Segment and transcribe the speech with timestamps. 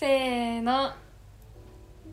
[0.00, 0.90] せーの。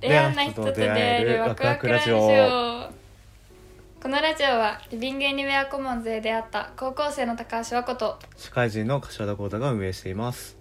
[0.01, 2.17] レアな人と出会えるワクワクラジオ。
[2.17, 10.57] このラジオはリビングエニウェアコモンズで出会った高校生の高橋和子と社会人の柏田光太が運営しています。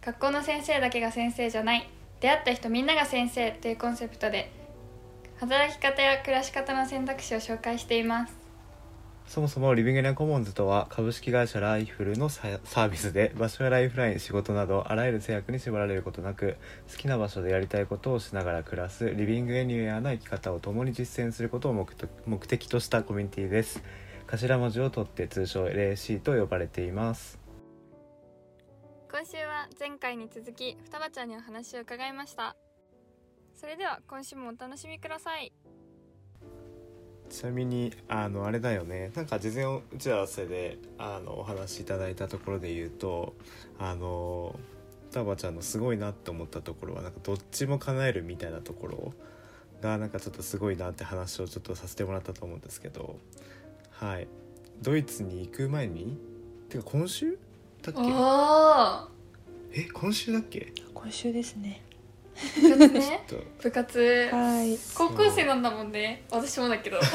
[0.00, 1.90] 学校の先生だけが先生じゃない。
[2.20, 4.52] 出会った人みんなが先生というコンセプトで
[5.40, 8.37] 働き方や暮らし方の選択肢を紹介しています
[9.28, 16.56] そもそもリビングエアコモンズとは株式会社ライフルのサービスで場所やライフライン仕事などあらゆる制約に縛られることなく
[16.90, 23.82] 好きな場所でやりたいことをしながら暮らすリビングエニューアな生き方を共に実践することを目的目的としたコミュニティです。
[24.26, 27.38] 頭文字を取って通称 LAC と呼ばれています。
[29.10, 32.56] 今週は前回に続き双葉ちゃんにお話を伺いました。
[33.54, 35.52] それでは今週もお楽しみください。
[37.30, 39.12] ちなみにあのあれだよね。
[39.14, 43.34] なんか事前打ち合わせであのお話しいただいたところで言うと
[43.78, 44.58] あの
[45.10, 49.12] 双葉ちゃんのすごいなって思ったところはなんかどっちも叶えるみたいなところ
[49.80, 53.18] がなんかちょっとすごいなって話をちょっとさせてもらったと思うんですけど
[53.90, 54.28] はい。
[54.82, 56.16] ドイツに行く前に
[56.68, 57.38] てか今週
[57.82, 59.08] だっおけお
[59.72, 60.72] え今週だっけ？
[60.94, 61.82] 今週ですね
[62.60, 63.24] 部活ね。
[63.26, 64.28] ちょっ部活。
[64.32, 64.78] はい。
[64.94, 66.22] 高校生なんだもんね。
[66.30, 66.98] 私もだけど。
[66.98, 67.08] とい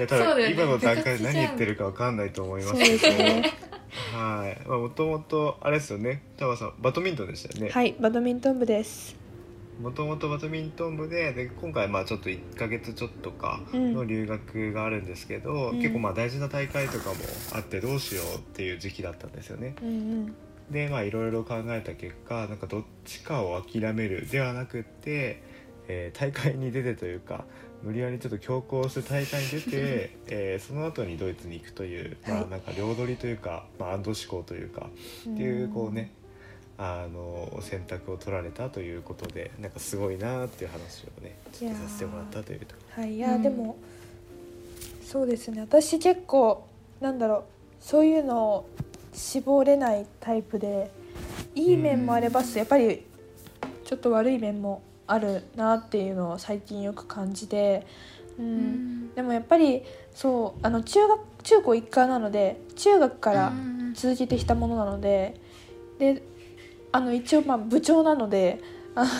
[0.00, 0.54] や多そうだよね。
[0.54, 2.70] 分今の段階で何言ってるかわかんないと思います。
[2.74, 3.52] そうですけどね。
[4.12, 4.68] はい。
[4.68, 6.22] まあもともとあれですよね。
[6.36, 7.70] 双葉さんバドミントンでしたよね。
[7.70, 9.16] はいバドミントン部です。
[9.80, 15.78] もともとバドミントン部でで今回まあちょっと1ヶ月ちょっとかの留学があるんですけど、うん。
[15.78, 17.16] 結構まあ大事な大会とかも
[17.52, 19.74] あってどうしようっていう時期だったんですよね。
[19.82, 19.92] うんう
[20.26, 20.34] ん
[20.74, 25.40] でまあいろいろ考えた結果なんかどっちかを諦めるではなくって、
[25.86, 27.44] えー大会に出てというか
[27.84, 32.44] 無理やりちょっと強行して大会に出て、 えーその後にドイツに行くという、まはい。
[32.44, 34.90] あなんか両取りというか、まあ、安堵志向というか
[35.30, 36.10] っていうこうね
[36.76, 43.42] あの選択を取られたということでなんかすごいなっていう話をねちょっとさせてもらったというとこはいいや、うん。
[43.42, 43.76] でも
[45.04, 45.60] そうですね。
[45.60, 46.66] 私結構
[47.00, 47.44] なんだろう
[47.78, 48.70] そういうのを
[49.14, 50.90] 絞れないタイプで
[51.54, 53.04] いい面もあれば、やっぱり
[53.84, 57.86] ちょっと悪い面もあるなっていうのを最近よく感じて、
[58.38, 58.44] うん。
[58.44, 59.14] うん。
[59.14, 59.82] でもやっぱり
[60.14, 63.52] そうあの中学中高一貫なので中学から
[63.94, 65.38] 続けてきたものなので
[65.98, 66.22] で
[66.90, 68.60] あの一応まあ部長なので
[68.94, 69.12] あさ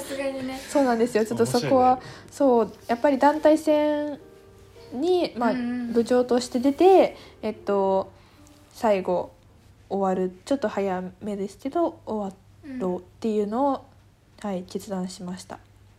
[0.00, 0.60] すがにね。
[0.68, 1.24] そうなんですよ。
[1.24, 2.00] ちょっとそこは、
[2.30, 4.18] そうやっぱり団体戦
[4.94, 5.54] に、まあ
[5.92, 8.10] 部長として出てえっと
[8.72, 9.32] 最後
[9.88, 10.36] 終わる。
[10.44, 12.36] ちょっと早めですけど終わ
[12.78, 13.84] ろうっていうのを、
[14.40, 15.58] はい決断しました。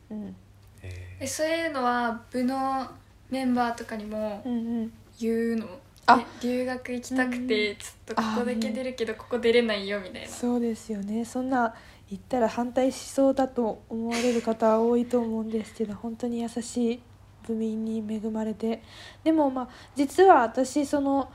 [0.09, 0.35] うん。
[0.83, 2.87] ええそういうのは部の
[3.29, 4.93] メンバーとかにもうんうん。
[5.19, 5.67] 言うの？
[6.05, 6.19] あ。
[6.21, 10.27] え留学行きたくてうんちょっとここだけ出るけどここ出れないよみたいな。
[10.27, 11.25] そうですよね。
[11.25, 11.73] そんな
[12.09, 16.99] 言ったら反対しそうだと思われる方は多いと思うんですけど本当に優しい
[17.45, 18.81] 部民に恵まれて
[19.23, 21.31] でもまあ実は私その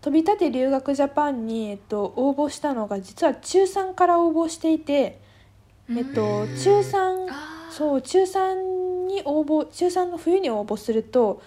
[0.00, 5.20] 飛び立て留学ジャパンに、えっと、応募したのが実は中3から応募していて、
[5.90, 7.70] えっと中3あー。
[7.70, 11.42] そう中3に応募中3の冬に応募すると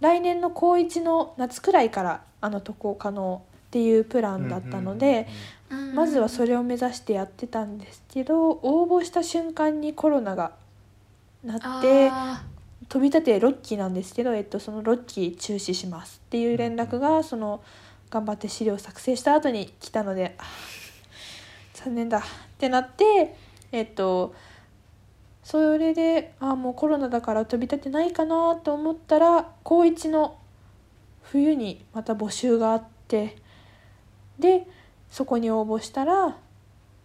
[0.00, 5.28] 来年の高1の夏くらいからあの渡航可能っていうプランだったので。
[5.28, 5.60] うん
[5.94, 10.52] まずはそれを目指してやってたんですけど応募した瞬間にコロナが
[11.44, 12.42] なってあ
[12.90, 17.62] 飛び立て6期なんですけど、えっと、その6期中止しますっていう連絡がその
[18.10, 20.36] 頑張って資料を作成した後に来たので
[21.74, 22.18] 残念だ。
[22.18, 22.22] っ
[22.58, 23.36] てなって
[23.70, 24.34] えっと
[25.44, 30.36] それであーもうコロナだから飛び立てないかなと思ったら高1の
[31.22, 33.36] 冬にまた募集があって
[34.40, 34.66] で
[35.08, 36.36] そこに応募したら、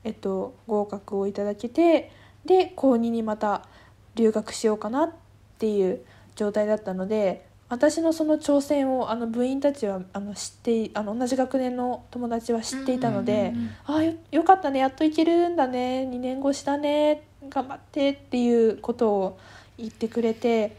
[0.03, 2.11] えっと、合格をいただけて
[2.43, 3.67] で高2にまた
[4.15, 5.24] 留学しようかなって
[5.69, 6.01] いう
[6.35, 19.39] 状態だったので私のその挑戦をあの部員たちはあの知ってあの同じ学年の友達は知っていたのでうんうんうん「ああよよかったねやっといけるんだね2年越しだね頑張って」っていうことを
[19.77, 20.77] 言ってくれて、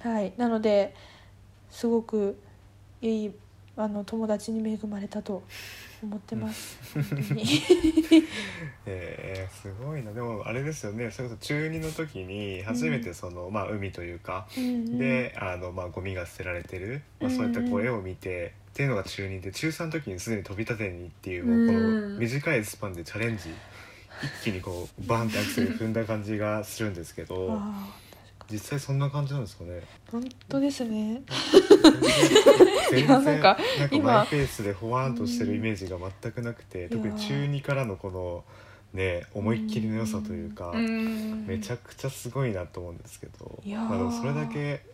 [0.00, 0.94] はい、なので
[1.70, 2.38] すごく
[3.02, 3.30] いい
[3.76, 5.42] あの友達に恵まれたと
[6.02, 6.78] 思ってます。
[8.86, 10.12] えーすごいな。
[10.12, 11.10] でもあれですよね。
[11.10, 14.98] それこそ中2の時に初めてその、まあ海というかうんうん。
[14.98, 23.50] であの、まあ、ゴミが捨てられてる、まあ、そういったこうんうんう絵を見て、っていうのが中2で中3の時にすでに飛び立てにっていうもうこうんの短いスパンでチャレンジ。
[24.22, 27.58] 一気にこうバンってアクセル踏んだ感じがするんですけど
[28.50, 29.82] 実際そんな感じなんですかね。
[30.10, 31.22] 本当ですね。
[32.90, 33.58] 全然やなんか
[34.02, 36.88] マイペースでほわーんとしてるイメージが全くなくて、ん。
[36.90, 38.44] 特に中2からのこの
[38.92, 41.46] ね思いっきりの良さというか、うん。
[41.46, 44.84] めちゃくちゃすごいなと思うんですけど、まあ、でもそれだけ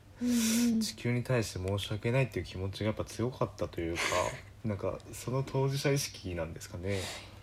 [0.81, 4.01] 地球に対して申し訳ないっていう気持ちがやっぱ強かったというか
[4.65, 7.01] なんかその当事者意識なんですかね。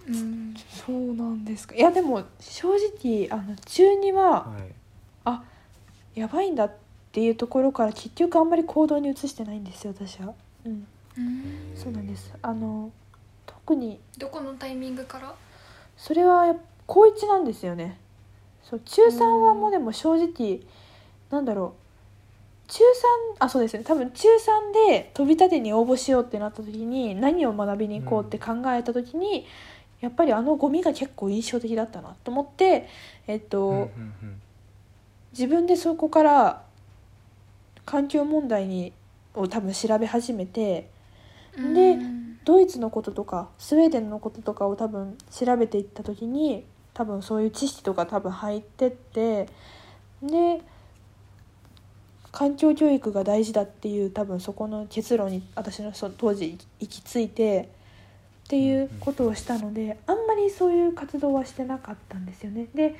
[0.07, 0.54] うん。
[0.69, 1.75] そうなんですか。
[1.75, 4.74] いやでも正直あの中二ははい。
[5.25, 5.44] あ
[6.15, 6.71] やばいんだっ
[7.12, 10.33] ていうところから結局あんまり行動に移してないんですよ私は、
[10.65, 10.88] うん、
[11.18, 11.71] うん。
[11.75, 12.33] そうなんです。
[12.42, 12.92] あの
[13.45, 14.00] 特に。
[14.18, 15.33] どこのタイミングから？
[15.98, 16.56] それは
[16.86, 17.98] 高一なんですよね。
[18.63, 20.62] そう中3はもうでも正直
[21.30, 21.75] なんだろ
[22.68, 22.71] う。
[22.71, 22.86] 中3
[23.39, 23.83] あそうですね。
[23.83, 29.45] 多分中3で飛び立てに応募しようってなった時に何を学びに行こうって考えた時に、
[30.01, 32.88] やっぱりあのゴミが結構印象的だったなと思って
[33.27, 34.42] えっと、うんうん
[35.33, 36.63] 自分でそこから
[37.85, 38.94] 環境問題に
[39.35, 40.89] を多分調べ始めて
[41.57, 49.47] でうんドイツのこととかスウェーデンのこととかを多分調べていった時に多分そういう知識とか多分入ってって
[50.21, 50.62] で
[52.31, 57.69] 環境教育が大事だっていう多分そこの結論に私のそ当時行き着いて
[58.45, 62.68] っていうことをしたのであんまりそういう活動はしてなかったんですよね。
[62.75, 62.95] でうん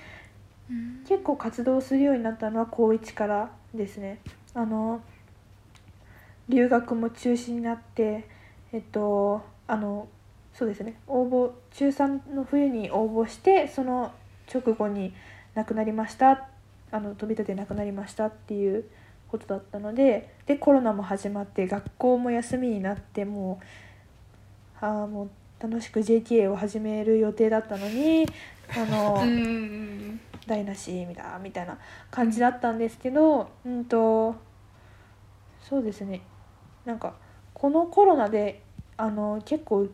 [1.08, 4.20] 結構活動するようになったのは高1からですね。
[4.54, 5.02] あの
[6.50, 8.28] 留学も中止になって
[8.72, 10.08] えっとあの
[10.54, 10.96] そうですね。
[11.08, 14.12] 応募中3の冬に応募してその
[14.54, 15.14] 直後に
[15.56, 16.48] 亡くなりました。
[16.92, 18.86] あの飛び立て亡くなりましたっていう
[19.30, 23.60] ことだったのででコロナも始まって学校も休みになっても
[24.82, 25.30] うああもう
[25.64, 28.28] 楽しく JTA を始める予定だったのに
[28.76, 29.24] あの。
[30.46, 31.78] うん台無しみたいなみたいな
[32.12, 34.36] 感じだったんですけど、うんと
[35.62, 36.22] そうですね。
[36.86, 37.14] なんか
[37.54, 38.62] このコロナで
[38.98, 39.88] あの結構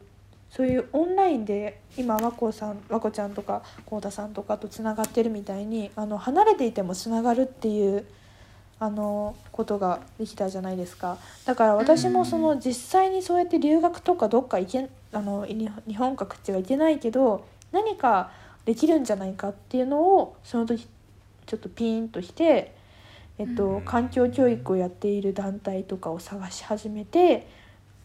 [0.49, 8.05] そういうオンラインで今和子さん和子ちゃんとか幸田さんとかとつながってるみたいにあの離れていてもつながるっていう
[8.79, 11.17] あのことができたじゃないですか。
[11.45, 18.31] だから私もその実際にそうやって留学とかどっか行けあの日日本各地は行けないけど何か
[18.65, 20.87] できるんじゃないかっていうのをその時
[21.45, 22.75] ちょっとピーンとして、
[23.37, 23.81] えっとうん。
[23.81, 27.47] 環境教育をやっている団体とかを探し始めて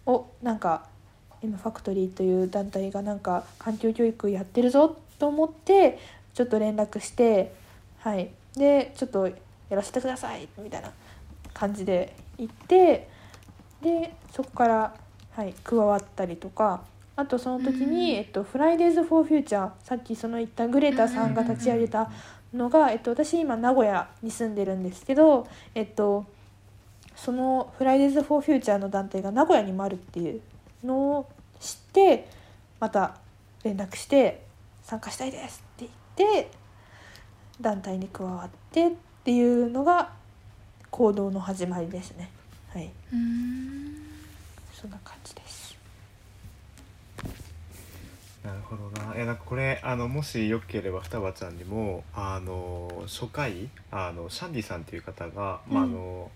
[0.07, 0.87] おなんか
[1.43, 5.99] M ファクトリーという団体がなんか環境教育やってるぞと思って
[6.33, 7.55] ちょっと連絡して
[7.99, 8.31] はい。
[8.57, 9.35] でちょっとや
[9.71, 10.93] らせてくださいみたいな
[11.53, 13.09] 感じで行って
[13.83, 14.95] でそこから、
[15.33, 16.83] はい、加わったりとか
[17.17, 18.17] あとその時に、うん。
[18.17, 22.11] えっと、フライデーズ・フォー・フューチャーさっきその言ったグレタさんが立ち上げた
[22.53, 26.27] のが、えっと、私今名古屋に住んでるんですけど、えっと、
[27.15, 30.41] そのフライデーズ・フォー・フューチャーの団体が名古屋にもあるっていう
[30.83, 31.29] のを
[31.61, 32.29] 知って
[32.81, 33.17] また
[33.63, 34.43] 連絡して
[34.83, 36.51] 「参加したいです」って言って
[37.61, 38.91] 団体に加わってっ
[39.25, 40.13] ていうのが
[40.91, 42.31] 行動の始まりですね。
[42.73, 42.91] はい。
[43.13, 43.97] うん。
[44.73, 45.77] そんな感じです
[48.45, 49.17] なるほどな。
[49.17, 55.93] いやなんかこれあのもしよければ双葉ちゃんにもあの初回あのシャンディさんっていう方が、まああうん。
[55.93, 56.31] の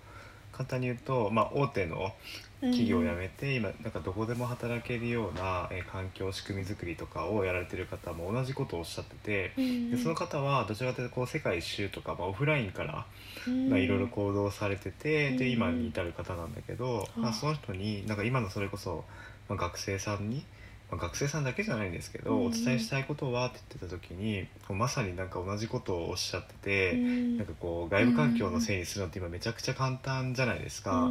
[0.51, 2.13] 簡単に言うと、まあ、大手の
[2.61, 13.07] 企業を辞めて、今なんかどこでも働けるような、えー環境仕組み作りとかをやられてる方も同じことをおっしゃってて、うんでその方はどちらかというとこう世界一周とか、まあ、オフラインから
[13.47, 15.53] いろいろ行動されてて、でうん。
[15.53, 19.05] 今に至る方なんだけど、うんまあ、その人になんか今のそれこそ、
[19.49, 20.43] まあ、学生さんに、
[20.91, 27.37] まあ、学生さんだけじゃないんですけど、うんお伝えしたいことはって言ってた時にこうまさになんか同じことをおっしゃってて、うん。
[27.37, 30.91] なんかこう外部環境のせいにするのって今めちゃくちゃ簡単じゃないですか。
[30.91, 31.11] か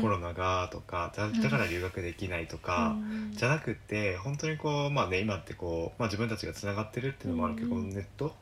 [0.00, 8.34] コロナがとかだだから留学できないとか、うんじゃなくって本当にこうまあね今ってこう、まあ、自分たちがつながってるっていうのもあるけど、うんネット、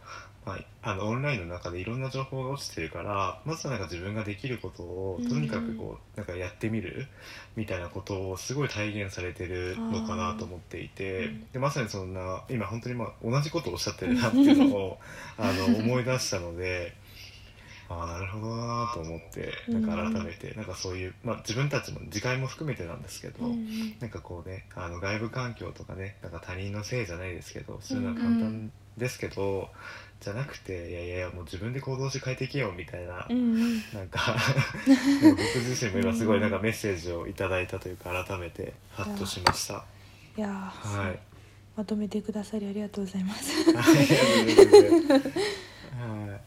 [0.47, 7.09] まあ、あのオンラインの中でいろんな情報が落ちてるからまずはなんか自分ができることをうんとにかくこうなんかやってみる？
[7.57, 11.47] みたいなことをすごい体現されてるのかなと思っていてうん。
[11.53, 14.99] でまさにそんな今本当にまあ同じことをおっしゃってるなっていうのを
[15.37, 16.95] あの思い出したので。
[17.88, 29.69] ああなるほどなと思ってなんか改めてなんかそういう、まあ、自分たちも次回も含めてなんですけど、うんなんかこうねあの外部環境とかねなんか他人のせいじゃないですけどそういうのは簡単ですけど、
[30.20, 33.76] じゃなくていやいやいやもう自分で行動して変えていけよみたいな、うんうん。
[33.92, 34.37] なんか
[35.23, 39.85] 僕自身も今すごいなんかメッセージをいただいたというか改めてハッとしました。
[40.37, 41.18] いやーはい。
[41.76, 43.73] まとめてくださりありがとうございます。
[43.73, 43.75] はい。
[43.75, 44.06] はい。
[46.30, 46.40] 面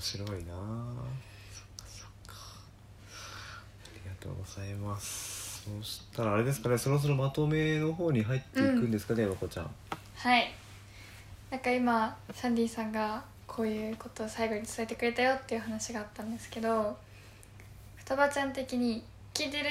[0.00, 0.34] 白いな。
[0.34, 1.84] そっか。
[1.86, 5.62] そっかありがとうございます。
[5.80, 9.70] そしたらあれですかねそろそろまとめの方に入っていくんですかね、和子ちゃん。
[10.16, 10.52] はい
[11.50, 16.96] なんか今サンディさんがこういうことを最後に伝えてくれたよっていう話があったんですけど
[17.96, 19.66] 双葉ちゃん的に聞いてる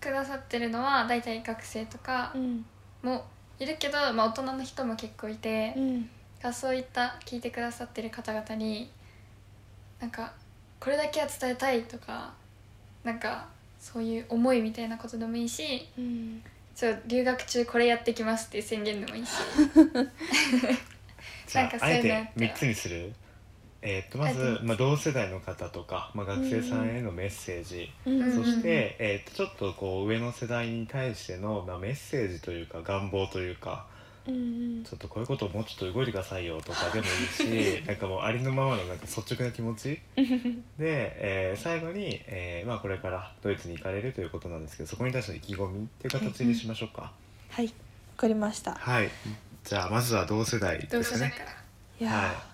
[0.00, 2.64] くださってるのは大体学生とかうん
[3.02, 3.24] も
[3.58, 6.08] いるけど、まあ、大人の人も結構いて、うん。
[6.42, 8.90] がそういった聞いてくださってる方々に
[10.00, 10.32] なんか
[10.80, 12.32] これだけは伝えたいとか
[13.04, 13.46] なんか
[13.78, 16.42] そういう思いみたいなことでもいいしうん。
[17.06, 19.30] 留学中これやってきますっていう宣言でもいいし
[21.52, 23.12] じゃああえてったら3つにする？
[23.84, 33.86] えーっとまあず、まあ、同世代の方とか、まあ、学生さんへのメッセージ、うんうんそして、えーっとちょっとこう上の世代に対しての、まあ、メッセージというか願望というか
[34.24, 37.12] うんちょっとこういうことをもうちょっと動いてくださいよとかでもいい
[37.80, 39.98] し なんかもうありのままのなんか率直な気持ち。
[40.78, 47.10] で、えー最後に、えーまあ、これからドイツに行かれるということなんですけどそこに対しての意気込みっていう形にしましょうか、
[47.50, 47.66] はい。
[47.66, 47.72] わ
[48.16, 48.76] かりました。
[48.76, 49.10] はい
[49.64, 51.50] じゃあまずは同世代同ですかね世代から。
[52.00, 52.44] いやー、は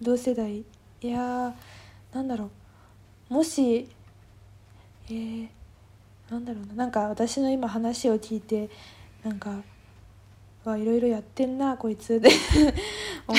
[0.00, 0.56] 同世代。
[0.58, 0.64] い
[1.02, 1.52] やー
[2.14, 2.50] なんだろ
[3.30, 3.34] う。
[3.34, 3.88] もし
[5.08, 5.48] えー、
[6.30, 6.74] なんだろうな。
[6.74, 8.70] なんか私の今話を聞いて
[9.24, 9.62] なんか
[10.64, 12.30] わいろいろやってんなこいつで。
[13.26, 13.38] 思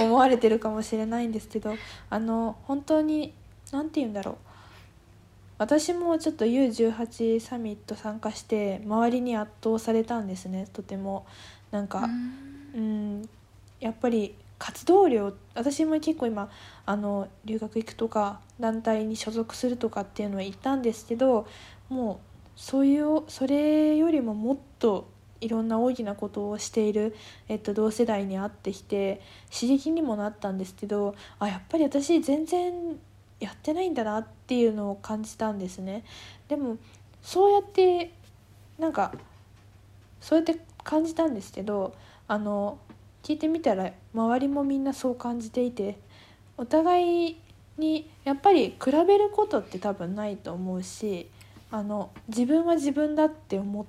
[0.00, 1.74] う思われてるかもしれないんですけど。
[2.08, 3.34] あの本当に
[3.72, 4.36] なんて言うんだろう。
[5.58, 10.68] 私もちょっと U18 サミット参加して周りに圧倒されたんですね。
[10.72, 11.26] とても
[11.70, 12.08] なんか、
[12.74, 13.28] うん、
[13.80, 16.50] やっぱり活動量私も結構今
[16.86, 21.46] あの留学行くとか団体に所属するとかっていうのは言ったんですけど
[21.88, 25.08] もうそういうそれよりももっと
[25.40, 27.14] いろんな大きなことをしている、
[27.48, 29.20] えっと、同世代に会ってきて
[29.52, 32.72] 刺激にもなったんですけどあやっぱり私全然
[33.38, 36.04] やってないんだなっていうのを感じたんですね。
[36.48, 36.78] でも
[37.22, 38.12] そうやって
[38.78, 39.12] なんか
[40.22, 41.94] そうやって感じたんですけど
[42.28, 42.78] あの
[43.22, 45.98] 聞いてみたら周りもみんなそう感じていて
[46.56, 47.36] お互い
[47.76, 51.28] にやっぱり比べることって多分ないと思うし
[51.70, 53.84] あの自分は自分だって思っ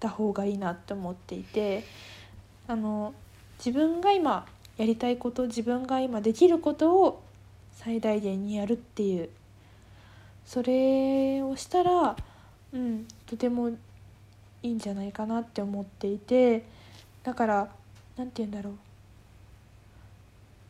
[0.00, 1.84] た方がいいなって思っていて
[2.66, 3.14] あの
[3.58, 7.22] 自分が今やりたいこと自分が今できることを
[7.72, 9.30] 最大限にやるっていう。
[10.44, 12.16] それをしたら、
[12.72, 13.72] うん、とても
[14.62, 16.64] いいんじゃないかなって思っていて
[17.22, 17.68] だから
[18.16, 18.70] なんて言うんだろ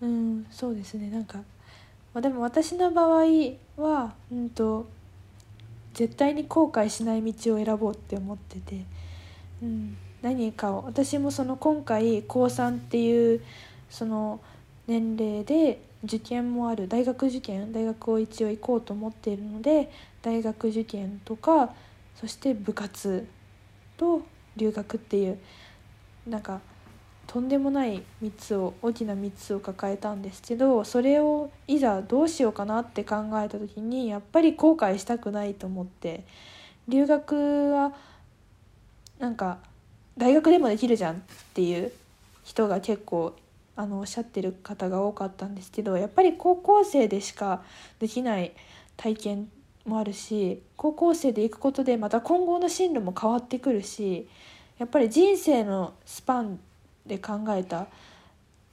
[0.00, 0.06] う。
[0.06, 1.08] うんそうですね。
[1.10, 3.24] なんか、まあ、でも私の場合
[3.76, 4.86] はうんと
[5.94, 8.84] 絶対に後悔しない道を選ぼうって思ってて、
[9.62, 10.84] うん、何かを。
[10.84, 13.42] 私もその今回高3っていう
[13.88, 14.40] その
[14.86, 19.90] 年齢で受験もある大学受験大学を一応行こうと思っているので
[20.22, 21.70] 大学受験とか
[22.20, 23.26] そして部活
[23.96, 24.22] と
[24.56, 25.38] 留学っていう
[26.26, 26.60] なんか
[27.26, 36.24] とんでもない3つを大きな3つを抱えたんですけどそれをいざどうしようかなって考えた時にやっぱり後悔したくないと思って
[36.88, 37.92] 留学は
[39.18, 39.58] なんか
[40.16, 41.18] 大学でもできるじゃんっ
[41.52, 41.92] ていう
[42.44, 43.34] 人が結構
[43.74, 47.62] あのおっしゃってる方が多かったんですけどやっぱり高校生でしか
[47.98, 48.52] できない
[48.96, 49.48] 体験
[49.86, 54.28] もあるし高校生で行くことでまた今後の進路も変わってくるし
[54.78, 56.58] やっぱり人生のスパン
[57.06, 57.86] で考えた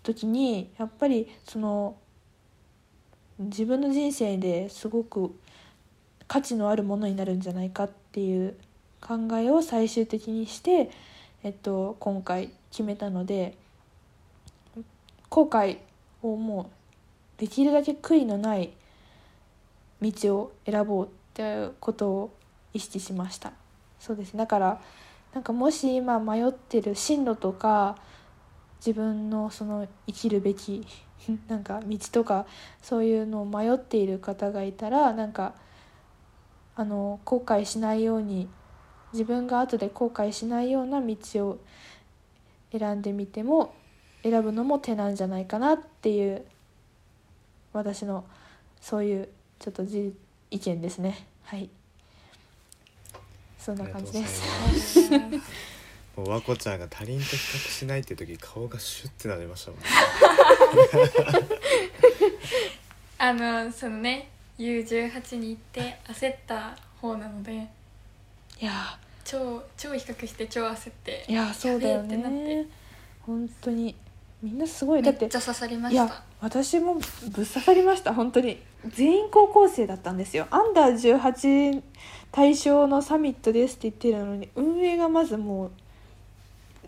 [0.01, 1.95] 時にやっぱりその
[3.39, 5.33] 自分の人生ですごく
[6.27, 8.55] 価値のあるものになるんじゃないかっていう
[9.01, 10.89] 考えを最終的にして、
[11.43, 13.57] えっと、今回決めたので
[15.29, 15.77] 後悔
[16.21, 16.69] をも
[17.37, 18.71] うできるだけ悔いのない
[20.11, 22.33] 道を選ぼうっていうことを
[22.73, 23.53] 意識しました。
[23.99, 24.81] そうですだから
[25.33, 27.95] なんかもし今迷ってる進路とか
[28.85, 30.85] 自分のその生きるべき
[31.47, 32.45] なんか道とか
[32.81, 35.53] そういうのを迷っている方がいたらなんか
[36.75, 38.49] あの後悔しないように
[39.13, 41.15] 自分が後で後悔しないような道
[41.47, 41.59] を
[42.71, 43.73] 選んでみても
[44.23, 46.45] 選ぶのも手なんじゃないかなっていう
[47.71, 48.25] 私の
[48.81, 49.29] そういう
[49.63, 50.13] ちょっとじ
[50.51, 51.25] 意見ですね。
[51.43, 51.69] はい。
[53.57, 54.43] そんな感じです。
[56.17, 59.85] もう和子ちゃんが他人と比較しないって時顔がシュッてなりましたもんね。
[63.17, 64.29] あのそのね
[64.59, 67.53] U18 に行って焦った方なので
[68.59, 68.99] いや。
[69.23, 72.55] 超超比較して超焦っていやそうだよやべえってなって。
[72.63, 72.67] ね
[73.25, 73.95] 本当に
[74.43, 78.61] みんなすごいめだってっちゃ刺さりまいやした私もぶっ刺さりました本当に。
[78.89, 80.45] 全員高校生だったんですよ。
[80.51, 81.81] アンダー18
[82.33, 85.71] 対象のサミットですって言ってるのに運営がまずもう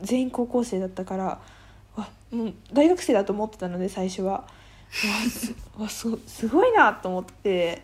[0.02, 1.40] 全員高校生だったから
[1.96, 4.44] わもう大学生だと思ってたので最初は。
[5.04, 7.82] うわすわすすごいなと思って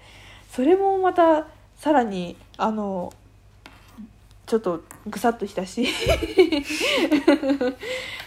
[0.49, 1.47] それもまた
[1.77, 3.11] さらにあの
[4.45, 5.87] ちょっとぐさっとしたし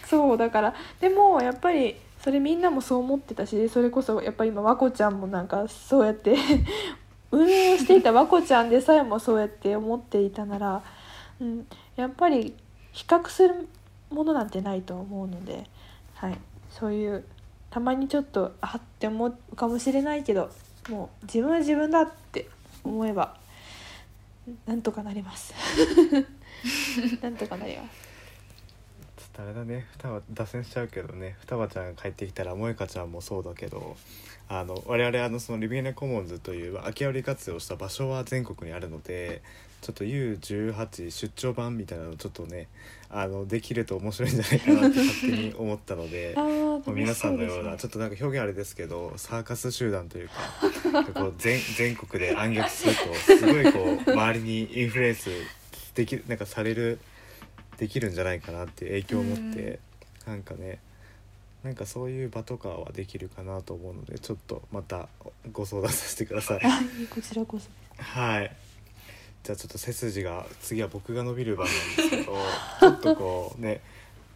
[0.08, 6.36] そうだからでもやっぱりそれみんなもそう思ってたしそれこそやっぱ今和子ちゃんもなんかそうやって
[7.30, 10.82] 運営をしていた和子ちゃんでさえもそうやって思っていたなら、
[11.40, 12.54] うん、やっぱり
[12.92, 13.68] 比較する
[14.10, 15.64] ものなんてないと思うので、
[16.14, 16.38] はい、
[16.70, 17.24] そういう
[17.70, 20.50] たまにちょっとあって思うかもしれないけど
[20.88, 22.48] もう自分は自分だって
[22.84, 23.34] 思えば
[24.66, 25.54] なんとかなります。
[27.22, 28.00] なんとかなります。
[29.36, 29.86] あれだね。
[29.92, 31.36] 双葉脱線しちゃうけどね。
[31.40, 33.96] 双葉ちゃんが帰ってきたら萌香ちゃんもそうだけど
[34.48, 39.42] あの我々あのそのリビングコモンズという空き家売り活用した場所は全国にあるので
[39.80, 42.68] ちょっと U18 出張版みたいなのちょっとね
[43.10, 46.36] あのできると面白いんじゃないかなって勝手に思ったので
[46.86, 55.30] 皆さんのようなちょっとなんか表現あれですけどサーカス集団というかこう全全国で暗躍するとすごいこう周りにインフルエンス
[55.94, 56.98] できるなんかされる
[57.78, 59.80] できるんじゃないかなって影響を持って
[60.26, 60.78] なんかね
[61.62, 65.08] なんかそういう場とかはできるかなと思うのでちょっとまた
[65.52, 66.60] ご相談させてください
[67.08, 67.68] こちらこそ。
[67.98, 68.54] はい。
[69.44, 72.32] じゃあちょっと背筋が次は僕が伸びる番なんですけど
[72.80, 73.82] ちょっとこうね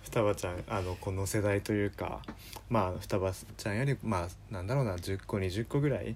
[0.02, 2.20] 双葉ちゃんあのこの世代というか
[2.68, 6.14] まあ双葉ちゃんよりまあなんだろうな10個20個ぐらい、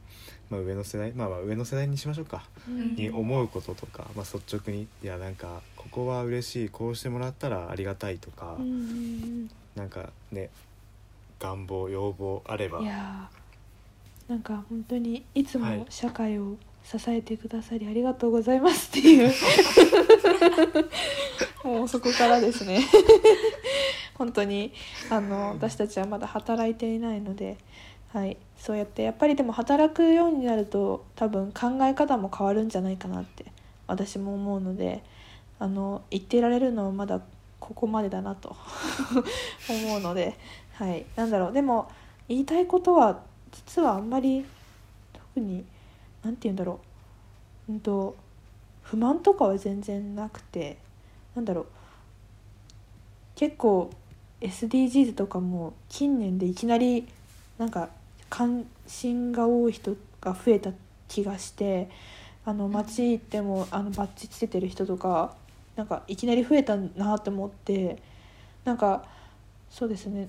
[0.50, 10.51] まあ、上の世代まあまあ上の世代にしましょうかうんに思うこととか、まあ、率直にいやなんかここは嬉しいこうしてもらったらありがたいとか、うんうんなんかね
[11.41, 12.79] 願望要望あれば。
[12.79, 15.79] うんいやーなんか本当にいつはい。
[15.79, 19.33] も社会を支えてくださりありがとうございますっていう。
[21.65, 22.81] もうそこからですね。
[24.15, 24.73] 本当に
[25.11, 27.57] あの私たちはまだ働いていないので、
[28.12, 33.47] はい、そうやってやっぱりでも働くようになると多分考え方も変わるんじゃないかなって
[33.87, 35.03] 私も思うので
[35.62, 37.20] あの言ってられるのはまだ
[37.61, 38.57] ここまでだなと。
[39.70, 40.37] 思うので、
[40.72, 41.53] はい、なんだろう。
[41.53, 41.88] でも
[42.27, 43.22] 言いたいことは
[43.53, 44.44] 実はあんまり
[45.12, 45.64] 特に
[46.25, 46.81] 何て言うんだろ
[47.68, 48.16] う、うんと
[48.83, 50.79] 不満とかは全然なくて
[51.37, 51.66] なんだろう。
[53.37, 53.88] 結構
[54.40, 57.07] SDGs とかも近年でいきなり
[57.57, 57.88] なんか
[58.29, 60.72] 関心が多い人が増えた
[61.07, 61.88] 気がして
[62.44, 65.40] あの街行ってもあのバッジつけてる人とか
[65.76, 68.02] なんかいきなり増えたなと思って
[68.64, 69.04] なんか
[69.70, 70.28] そうですね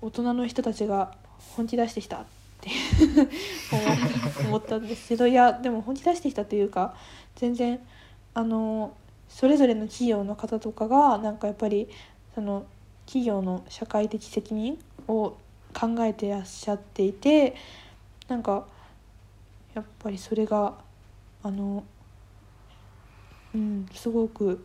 [0.00, 1.14] 大人の人たちが
[1.56, 2.24] 本気出してきたっ
[2.60, 2.70] て
[4.46, 6.94] 思ったんですけどいやでも本気出してきたというか
[7.36, 7.80] 全然
[8.34, 8.94] あの
[9.28, 11.88] それぞれの企業の方とかがなんかやっぱり
[12.34, 12.66] その
[13.06, 15.36] 企業の社会的責任を
[15.74, 17.54] 考えてらっしゃっていて
[18.28, 18.66] なんか
[19.74, 20.74] やっぱりそれが
[21.42, 21.84] あの
[23.54, 24.64] うんすごく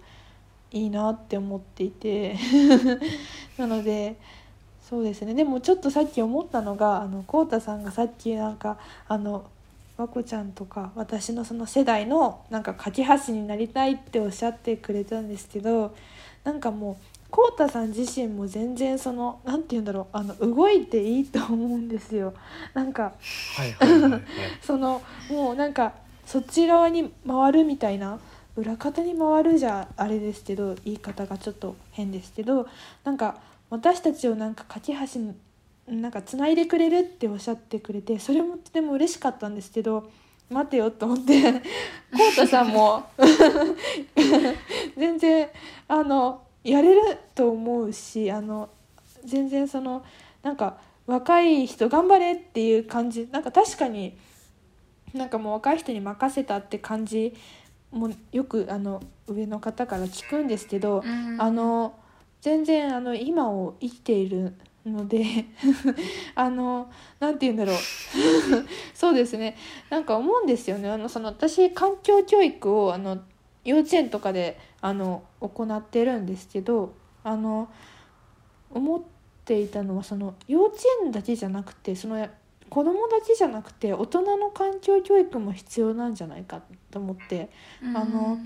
[0.72, 2.36] いいなって思っていて。
[3.58, 4.16] なので
[4.88, 5.34] そうですね。
[5.34, 8.78] でもちょっとさっき思ったのがあのこうたさんがさっきなんか
[9.10, 9.46] あの
[9.98, 15.94] 和子ちゃんとか私のその世代のなんか架け橋になりたいっておっしゃってくれたんですけど
[16.44, 16.96] なんかもう
[17.30, 22.34] こうたさん自身も全然そのなんて言うんだろうあの動いていいと思うんですよ。
[22.74, 23.14] なんか
[24.64, 25.94] そのもうなんか
[26.26, 28.20] そっち側に回るみたいな
[28.58, 32.68] 裏方に回るじゃあれですけど言い方がちょっと変ですけど
[33.04, 33.38] なんか
[33.70, 40.10] 私たちをなんか架け橋なんか繋いでくれるっておっしゃってくれてそれもとても嬉しかったんですけど
[40.50, 41.60] 待てよと思ってこ
[42.34, 43.04] うたさんも
[44.98, 45.50] 全然
[45.88, 48.70] あのやれると思うしあの
[49.24, 50.04] 全然その
[50.42, 54.18] なんか若い人頑張れっていう感じなんか確かに
[55.14, 57.34] なんかもう若い人に任せたって感じ
[57.98, 61.42] もよくあの上の方から聞くんですけど、うん。
[61.42, 61.96] あの
[62.42, 64.54] 全然あの今を生きている
[64.86, 65.26] ので
[66.36, 67.76] あのなんて言うんだろう。
[68.94, 69.56] そうですね。
[69.90, 70.90] なんか思うんですよね。
[70.90, 73.20] あのその私環境教育をあの
[73.64, 77.68] 幼稚園とかであの行ってるんですけどあの
[78.72, 79.02] 思っ
[79.44, 82.28] ていたのはその幼稚園だけじゃなくてその
[82.70, 87.50] 子供だけじゃなくて大人の環境教育も必要なんじゃないかと思って
[87.82, 88.38] あの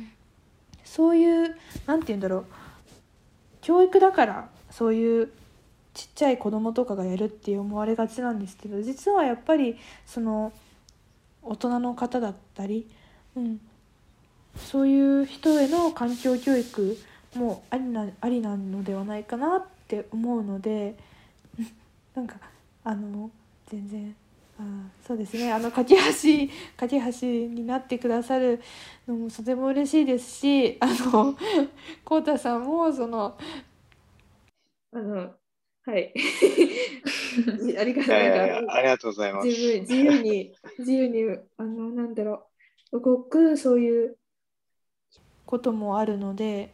[0.84, 1.56] そういう
[1.86, 2.46] なんて言うんだろう
[3.62, 5.32] 教育だからそういう
[5.94, 10.54] ちっちゃい子供とかがやるって思われがちなんですけど実はやっぱりその
[11.44, 12.88] 大人の方だったり、
[13.36, 13.60] うん、
[14.56, 16.98] そういう人への環境教育
[17.36, 20.96] もありなありなのではないかなって思うので
[22.16, 22.38] なんか
[22.84, 23.32] あの
[23.72, 24.16] 全然。
[24.60, 24.64] あ
[25.08, 25.52] そうですね。
[25.52, 26.02] あの架け橋
[26.76, 28.62] 架け橋になってくださる
[29.08, 31.36] のもとても嬉しいですしあの
[32.04, 33.38] 浩太さんもその
[34.92, 35.34] あの
[35.84, 36.14] はい。
[37.80, 39.48] ありがいとうやいやいやありがとうございます。
[39.48, 42.46] 自分自由に自由にあのなんだろ
[42.92, 43.00] う。
[43.00, 44.18] 動くそういう
[45.46, 46.74] こともあるので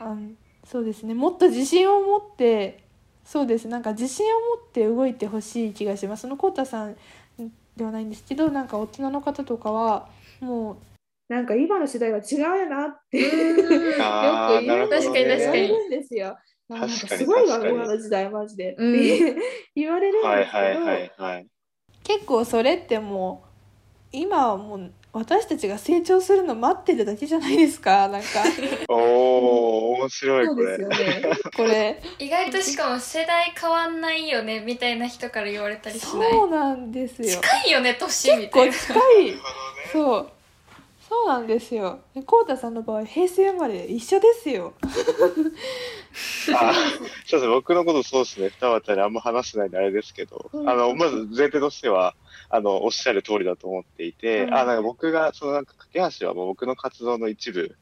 [0.00, 0.32] あの
[0.64, 1.14] そうですね。
[1.14, 2.85] もっと自信を持って
[3.26, 3.66] そうです。
[3.66, 6.22] なんか自信を持って動いてほしい気がします。
[6.22, 6.96] そのコウタさん
[7.76, 10.08] ではないんですけどなんか大人の方とかは
[10.40, 10.76] もう
[11.28, 15.36] なんか今の時代は違うよなって よく言うんですなるほどね。
[15.36, 16.38] 言われるんですよ。
[16.68, 17.74] なんか確かにすごいわ確かに。
[17.74, 18.94] 今の時代マジで、うん。
[18.94, 19.36] っ て
[19.74, 21.46] 言われるんはいですけど、はいはいはい。
[22.04, 23.42] 結構それっても
[24.12, 28.08] う今はもう私たちが成長するの待ってるだけじゃないですか。
[28.08, 28.26] なんか。
[28.88, 30.76] おお面白いこれ。
[30.76, 31.28] そうですよ。
[31.30, 31.38] ね。
[31.56, 32.02] これ。
[32.18, 36.30] 意外としかも世代変わんないよねみたいな人から言われたりしない？
[36.32, 37.28] そうなんですよ。
[37.28, 38.72] 近いよね年み結たいな。
[38.72, 39.34] 構近い。
[39.92, 40.28] そう
[41.08, 42.00] そうなんですよ。
[42.26, 44.74] こうたさんの場合平成生まれ一緒ですよ。
[44.82, 46.74] あ
[47.26, 47.48] そうですね。
[47.48, 48.50] 僕のことそうですね。
[48.50, 52.16] 二股にあんま話せないんであれですけど、うんあのまず前提としては
[52.50, 57.76] あのおっしゃる通りだと思っていて、うんあなんか僕がそのなんか架け橋はもう僕の活動の一部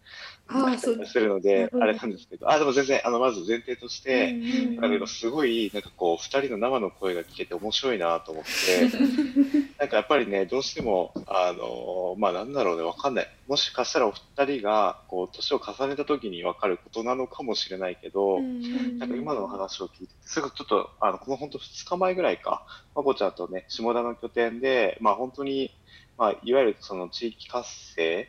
[1.06, 1.78] するのでう。
[1.78, 2.50] んあれなんですけど。
[2.50, 8.96] あでも全然あのまず前提として、うんなんか今すごいなんかこう二人の生の声が聞けて面白いなと思って。
[9.78, 13.28] なんかやっぱりねどうしてもあのまあなんだろうねわかんない。
[13.48, 25.70] もしかしたらお二人がこう年を重ねた時にわかることなのかもしれないけど、うんなんか今の話を聞いてて、すぐちょっと、あの、この本当2日前ぐらいか、まこちゃんとね、下田の拠点で、まあ本当に、
[26.16, 28.28] まあ、いわゆるその地域活性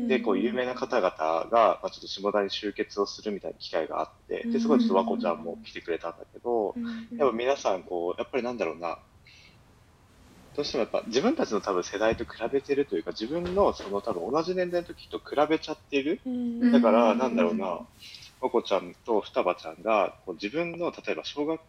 [0.00, 1.10] で、こう、有名な方々
[1.50, 6.78] が、まあちょっと下田に集結をするみたいな機会があって、で、そこでちょっとまこちゃんも来てくれたんだけど、
[7.18, 8.98] やっぱ皆さん、こう、やっぱりなんだろうな、
[10.54, 16.22] どうしてもやっぱ自分たちの多分世代と比べてるというか、自分のその多分同じ年代の時と比べちゃってる。
[16.60, 16.70] うん。
[16.70, 17.82] だから、なんだろうな、
[18.40, 21.60] まこちゃんと双葉ちゃんが、こう自分の、例えば小学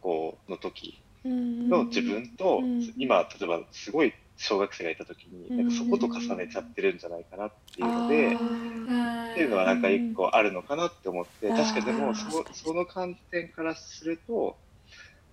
[0.00, 1.02] 校の時
[1.68, 2.94] の自分と、うん。
[2.98, 11.56] 今、例えばすごい小学生がいた時に、なんかそこと重ねちゃってるんじゃないかなっていうので、っていうのはなんか一個あるのかなって思って、うん。
[11.56, 14.56] 確かにでもそ、その観点からすると、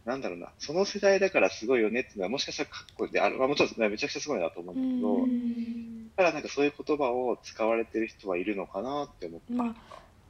[0.06, 6.12] なんだろうな、その世代だからすごいよねっていうのは、もしかしたらかっこいいで、あまあ、もちろんねめちゃくちゃすごいなと思うんだけど、うん。
[6.16, 9.54] ただなんかそういう言葉を使われてる人はいるのかなって思って。
[9.54, 9.76] まあ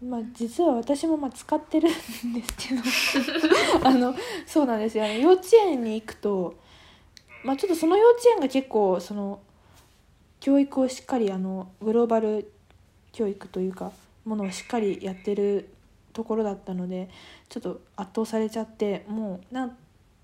[0.03, 2.81] まあ実は私もまあ使ってるんですけど
[3.87, 4.15] あの
[4.47, 5.05] そうなんですよ。
[5.05, 6.55] 幼稚園に行くと、
[7.43, 9.39] まあ、ちょっとその幼稚園が結構その
[10.39, 12.51] 教育をしっかりあのグローバル
[13.11, 13.91] 教育というか
[14.25, 15.69] ものをしっかりやってる
[16.13, 17.09] ところだったので
[17.49, 19.77] ちょっと圧倒されちゃってもうなん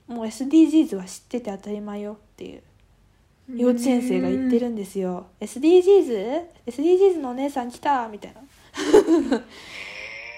[0.07, 2.63] もう SDGs は知ってて当たり前よっていう
[3.55, 5.27] 幼稚園生が言ってるんですよ。
[5.39, 8.41] SDGs?SDGs のお姉さん来たみたいな。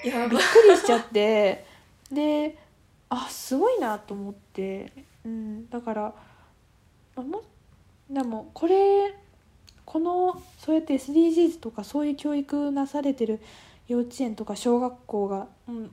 [0.06, 0.28] やば。
[0.28, 1.66] びっくりしちゃって。
[2.12, 2.56] で
[3.10, 4.92] あすごいなと思って、
[5.26, 6.14] うん、だからあ
[7.22, 7.44] も
[8.10, 9.14] でもこれ
[9.86, 13.40] このそうやって SDGs とかそういう教育なされてる
[13.88, 15.92] 幼稚園とか小学校が、うん、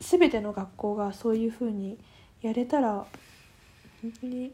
[0.00, 1.98] 全ての学校がそういうふうに
[2.40, 3.06] やれたら
[4.02, 4.52] 本当に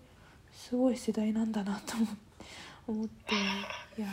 [0.52, 1.94] すごい世代なんだなと
[2.86, 3.34] 思って
[3.96, 4.08] いや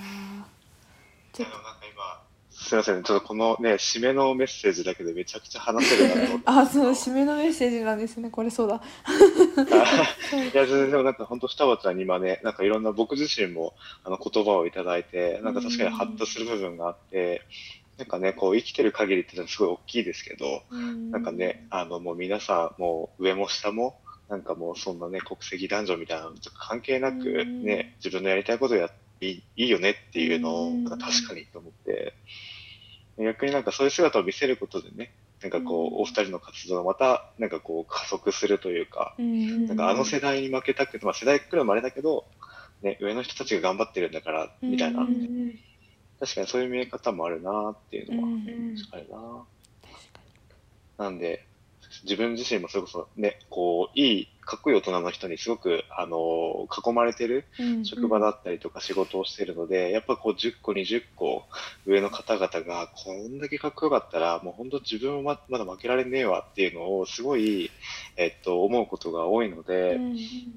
[1.33, 1.57] ちょっと、
[2.67, 6.43] すみません、ちょっとこのね、締めのメッセージだけでめちゃくちゃ話せるなと思って。
[6.51, 8.29] あそう締めのメッセージなんですね。
[8.29, 8.81] これそうだ。
[10.35, 17.43] いや、全然でもなんか本当、双葉ちゃんに今ね、なんかいろんな僕自身もあの言葉をいただいて、なんか確かにハッとする部分があって、
[17.97, 27.63] なんかね、こう生きてる限りっていうのはすごい大きいですけど、なんかね、あのもう皆さん、もう上も下も、なんかもうそんなね、国籍男女みたいなのとか関係なくうん。
[27.63, 32.13] ね、自分のやりたいことやっていいいいよねっていうのを、確かにと思って、
[33.17, 36.01] 逆になんかそういう姿を見せることでね、なんかこう、うん。
[36.01, 39.25] お二人の活動がまた、なんかこう加速するというか、な
[39.67, 42.25] なんかあの世代に負けたくて、まあ世代来るのもあれだけど、
[42.81, 45.59] ね、上の人たちが頑張ってるんだから、みたいな、うんうんうん
[46.19, 48.33] 確かにそういう見え方もあるなっていうのは、うん。
[48.33, 48.37] う
[48.73, 49.09] ん確かに。
[49.11, 49.45] な
[50.97, 51.45] なんで、
[52.03, 57.45] 自分自身もそれこそね、こう、いいかっこいい大人の人にすごく、あの囲まれてる
[57.83, 61.43] 職場だったりとか仕事をしてるので、やっぱこう10個20個
[61.85, 67.69] 上の方々がこんだけかっこよかったらもう本当自分はまだ負けられねえわっていうのをすごい、
[68.15, 69.99] えっと、思うことが多いので、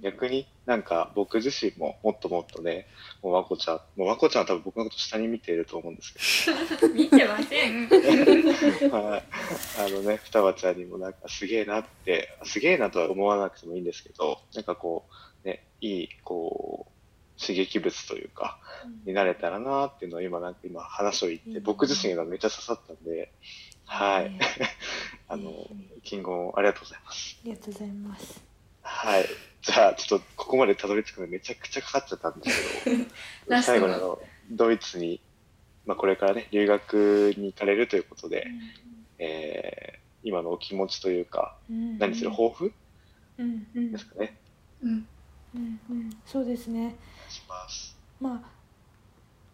[0.03, 2.87] 逆になんか僕自身ももっともっとね
[3.24, 6.44] もう和子ちゃんもう和子ちゃんは多分僕のこと下に見ていると思うんです
[6.78, 6.88] けど。
[6.94, 7.88] 見てません。
[8.88, 9.24] はい、
[9.80, 15.09] あのね双葉ちゃんにもなんかすげえなってすげえなとは思わなくてもいいんですけどなんかこ
[15.44, 18.61] うねいいこう刺激物というか、
[19.06, 23.33] になれたらなっていうのは今なんか今話を言って、僕自身がめっちゃ刺さったんで、
[23.87, 24.30] はい。
[25.26, 25.66] あの、
[26.04, 27.38] 金言ありがとうございます。
[27.42, 28.49] ありがとうございます。
[28.90, 29.26] はい。
[29.62, 33.05] じゃあ、ちょっとここまでたどり着くのめちゃくちゃかかっちゃったんですけど、
[33.62, 35.20] 最後にあの、ドイツに、
[35.87, 38.61] まあ、これからね、留学に行かれるということで、うん、
[39.18, 42.72] えー、今のお気持ちというか、うん、何する抱負、
[43.38, 44.37] うん、ですかね。
[44.83, 45.07] うん。
[45.55, 46.96] うんうん、そうですね。
[47.29, 47.96] します。
[48.20, 48.50] まあ、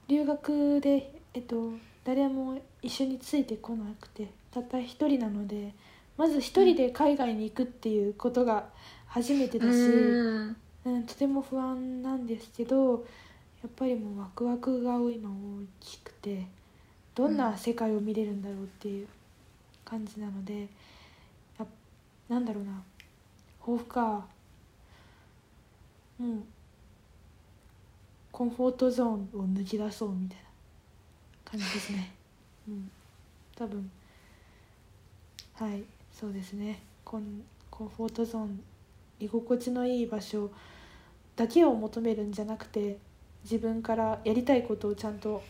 [0.09, 1.73] 留学で、えっと、
[2.05, 5.75] 誰も一緒についてこなくて、たった一人なので、
[6.17, 8.69] まず一人で海外に行くっていうことが
[9.07, 13.05] 初めてだし、うん、うん、とても不安なんですけど
[13.63, 15.33] やっぱりもうワクワクが今大
[15.81, 16.47] きくて
[17.15, 19.09] どんな世界を見れるんだろうっていう
[19.85, 20.69] 感じなので
[21.59, 21.67] や
[22.29, 22.83] なんだろうな。
[23.61, 24.27] 抱負か。
[26.19, 26.43] もう
[28.31, 30.45] コンフォートゾーンを抜き出そうみたいな
[31.45, 32.13] 感じですね。
[32.69, 32.91] うん、
[33.55, 33.91] 多分。
[35.55, 36.83] はいそうですね。
[37.05, 38.63] コンコンフォートゾーン
[39.21, 40.51] 居心地のいい場所
[41.37, 42.99] だけを求めるんじゃなくて
[43.45, 45.43] 自分からやりたいことをちゃんと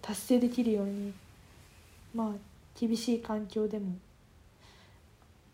[0.00, 1.12] 達成できるように
[2.14, 2.30] まあ
[2.78, 3.96] 厳しい環境でも、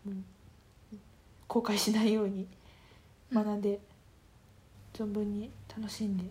[0.07, 0.25] うん、
[1.47, 2.47] 後悔しないように
[3.33, 3.79] 学んで、
[4.93, 6.25] 存分に楽しんで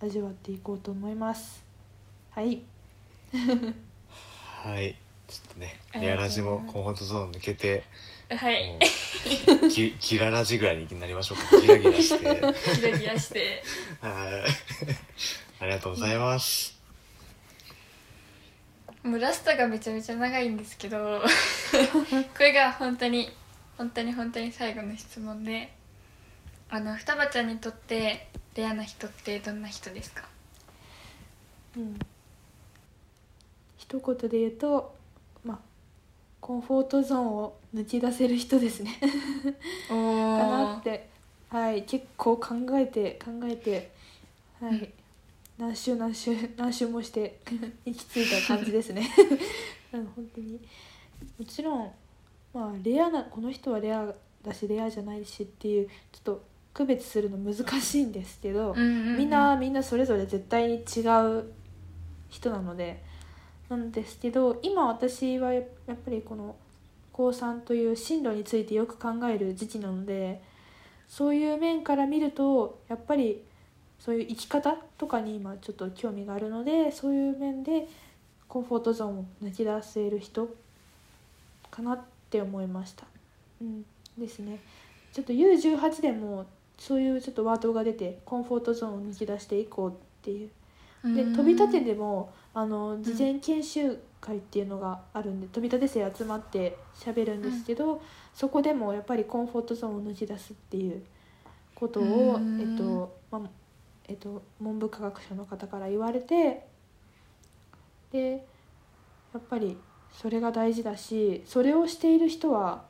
[0.00, 1.64] 味わっていこうと思います。
[2.30, 2.62] はい。
[4.62, 7.84] はいちょっとねレアラジもコンフォートゾーン抜けて
[8.30, 8.78] はい。
[9.70, 11.60] き キララジぐらいになりましょうか。
[11.60, 12.24] ギラギラして。
[12.80, 13.62] ギラギラして。
[14.00, 14.08] は
[15.60, 15.62] い。
[15.62, 16.74] ありがとうございます。
[19.02, 23.30] もうラストがめちゃめちゃ長いんですけどこれが本当に
[23.76, 25.70] 本当に本当に最後の質問で
[26.70, 30.26] あの双葉ちゃんにとってレアな人ってどんな人ですか？
[31.76, 31.98] うん。
[33.76, 35.03] 一言で言うとまあ
[36.44, 39.00] コンフォートゾーンを抜き出せる人ですね。
[39.88, 41.08] かなって。
[41.48, 41.84] はい。
[41.84, 43.90] 結構考えて考えて
[44.60, 44.92] はい、
[45.56, 47.40] 何週何週何週もして
[47.86, 49.08] 行き着いた感じですね。
[49.90, 50.60] 本当に。
[51.38, 51.92] もちろん
[52.52, 61.00] まあレアなこの人はレアだしレアじゃないしっていうちょっと区別するの難しいんですけど、みんなみんなそれぞれ絶対に違
[61.38, 61.50] う
[62.28, 63.02] 人なので
[63.68, 66.56] なんですけど今私はやっぱりこの
[67.12, 70.42] 高3という進路についてよく考える時期なので
[71.08, 73.42] そういう面から見るとやっぱり
[74.00, 77.88] そういう生き方とかに今ちょっと興味があるのでそういう面で
[78.48, 80.48] コンフォートゾーンを抜き出せる人
[81.70, 82.00] かなっ
[82.30, 83.06] て思いました。
[83.60, 83.84] うん、
[84.18, 84.58] ですね。
[85.12, 86.46] ちょっと U18 でも
[86.78, 90.50] そういうちょっとワードが出てコンフォートゾーンを抜き出していこうっていう。
[91.04, 98.00] で飛び立てでもあの事前研修会っていうのがあるんで、飛び立て生集まってしゃべるんですけど、
[98.32, 101.02] そこでもやっぱりコンフォートゾーンを抜き出すっていう
[101.74, 103.50] ことを、えっとまあ
[104.06, 106.66] えっと、文部科学省の方から言われて
[108.12, 108.46] で
[109.32, 109.76] やっぱり
[110.12, 112.84] それが大事だしそれをしている人は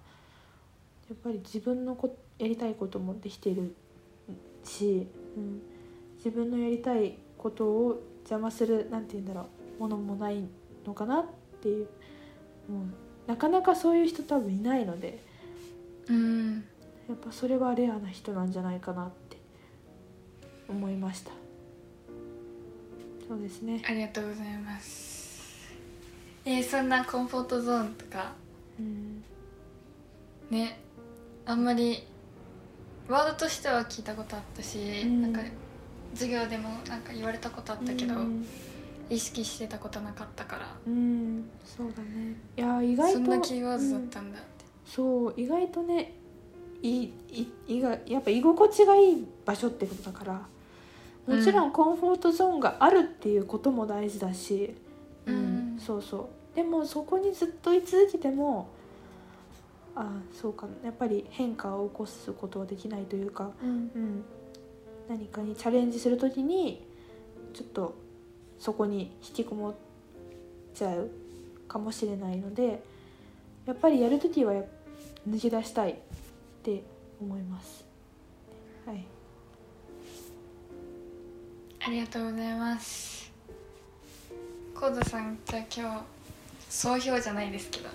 [1.09, 3.75] やっぱり自分のこやりたいこともできている
[4.65, 5.63] し、うん、
[6.17, 9.45] 自分のやりたいことを邪魔するなんて言うんだろう
[9.79, 10.45] ものもない
[10.87, 11.25] のかなっ
[11.63, 11.89] ていう
[12.69, 12.81] も
[13.27, 15.19] うなかなかそういう人多分いないので、
[16.09, 16.65] うん、
[17.09, 19.37] やっぱそれはレアな人なんじゃないかなって
[20.69, 21.31] 思いました。
[23.27, 23.83] そうですね。
[23.87, 25.73] ありがとうございます。
[26.45, 28.33] えー、そんなコンフォートゾーンとか、
[28.79, 29.25] うん、
[30.51, 30.79] ね
[31.47, 32.07] あんまり
[33.09, 35.41] ワードとしては聞いたことあったし、うん、なんか
[36.13, 38.47] 授業でもなんか言われたことあったけど、うん、
[39.11, 40.77] 意識してたことなかったから。
[40.87, 42.37] うんそうだね。
[42.57, 44.47] いや意外とそんなキーワードだったんだって、
[44.87, 46.13] うん、そう意外とね
[46.83, 50.47] いいいがやっぱ居心地がいい場所ってことだから
[51.27, 54.75] もちろんコンフォートゾーンがあるっていうことも大事だし、
[55.27, 55.39] うん、う
[55.77, 56.19] ん、そうそ
[56.53, 56.57] う。
[56.57, 58.69] でもそこにずっと居続けても
[59.97, 63.69] あそうかやっぱり変化を起こすことはできないというか、うん。
[63.69, 64.25] うん、
[65.09, 66.87] 何かにチャレンジする時に
[67.55, 67.95] ちょっと
[68.65, 69.75] そこに引きこもっ
[70.75, 71.11] ちゃう
[71.69, 72.83] かもしれないので
[73.67, 74.63] やっぱりやる時はや
[75.29, 75.97] 抜き出したいっ
[76.63, 76.83] て
[77.21, 77.85] 思います。
[78.87, 79.05] はい、
[81.87, 83.31] ありがとうございます。
[84.75, 86.05] コードさんじゃあ今日
[86.71, 87.91] 総評じゃないですけど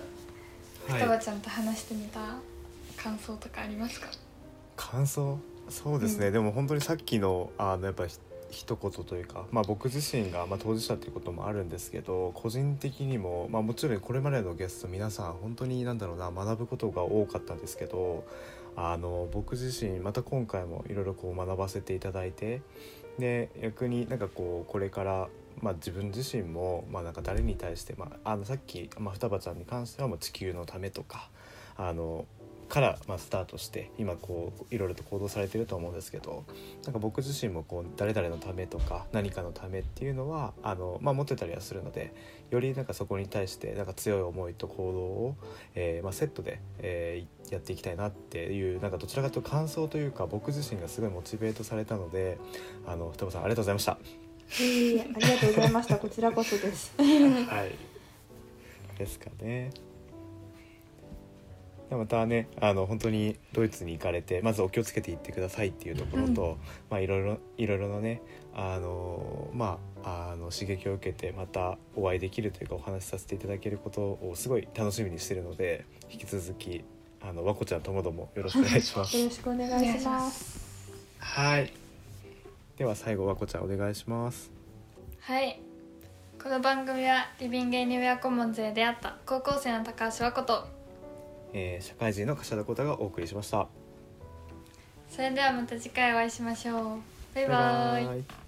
[0.86, 2.20] 双葉はい、ちゃんと話してみた
[2.96, 4.06] 感想とかありますか？
[4.76, 5.36] 感想？
[5.68, 6.32] そうですね、うん。
[6.32, 8.16] でも本当にさっきのあのやっぱひ
[8.50, 18.24] 一言というか、まあ、僕自身が、ま、当事者っていうこともあるんですけど個人的にも、まあ、もちろんこれまでのゲスト皆さん本当になんだろうな学ぶことが多かったんですけど
[18.76, 22.62] あの僕自身また今回もいろいろ学ばせていただいて
[23.18, 25.28] で逆になんかこうこれから、
[25.60, 31.28] まあ、自分自身も、まあ、なんか誰に対して、まあ、あのさっき、まあ、双葉ちゃんに関してはもう地球のためとか
[31.76, 32.26] あの
[32.70, 36.44] から、まあ、スタートして今こういろいろと行動されてると思うんですけど
[36.84, 42.14] なんか僕自身もこう誰々のためとか何かのためっていうのはあの、まあ、持ってたりはするので
[42.50, 45.36] よりなんかそこに対してなんか強い思いと行動を、
[45.74, 52.38] えーまあ、セットで、えーやっていきたいなっていうなんかどちらかというと感想というか僕自身がすごいモチベートされたので
[52.86, 53.98] あのさんありがとうございました。
[54.60, 56.92] いえいえありがとうございましたこちらこそです。
[56.96, 57.74] はい。
[58.98, 59.70] ですかね。
[61.90, 66.56] でまたねあの本当にドイツに行かれてまずお気をつけて行ってくださいっていうところと、
[66.88, 68.22] まあいろいろいろいろなね
[68.54, 76.84] あのまああの刺激を受けてまたお会いできるというかお話しさせていただけることをすごい楽しみにしてるので引き続き
[77.20, 79.18] あの和子ちゃんともどもよろしくお願いします。
[79.18, 80.92] よろしくお願いします。
[81.18, 81.72] はい。
[82.78, 84.50] では最後和子ちゃんお願いします。
[85.18, 85.60] はい
[86.42, 90.79] この番組はリビングエニウェアコモンズで出会った高校生の高橋和子と
[91.52, 93.68] えー社会人の柏田浩太がお送りしました。
[95.08, 97.00] それではまた次回お会いしましょう。
[97.34, 97.48] バイバイ。
[97.48, 98.39] バイバイ